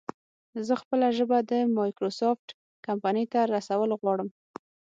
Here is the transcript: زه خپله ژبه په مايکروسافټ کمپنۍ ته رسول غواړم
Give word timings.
زه 0.67 0.73
خپله 0.81 1.07
ژبه 1.17 1.37
په 1.49 1.57
مايکروسافټ 1.77 2.47
کمپنۍ 2.85 3.25
ته 3.33 3.39
رسول 3.55 3.89
غواړم 4.01 4.29